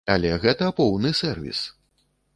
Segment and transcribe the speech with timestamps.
[0.11, 1.59] Але гэта поўны сэрвіс.